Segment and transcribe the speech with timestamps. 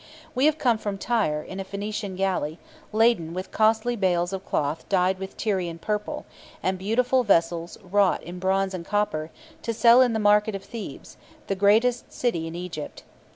[0.33, 2.57] We have come from Tyre in a Phoenician galley,
[2.91, 6.25] laden with costly bales of cloth dyed with Tyrian purple,
[6.63, 9.29] and beautiful vessels wrought in bronze and copper,
[9.61, 13.03] to sell in the markets of Thebes, the greatest city in Egypt.